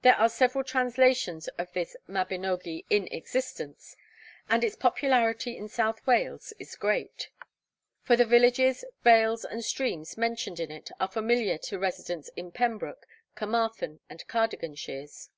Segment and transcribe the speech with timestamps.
[0.00, 3.94] There are several translations of this mabinogi in existence,
[4.48, 7.28] and its popularity in South Wales is great,
[8.02, 13.04] for the villages, vales, and streams mentioned in it are familiar to residents in Pembroke,
[13.34, 15.28] Carmarthen, and Cardigan shires.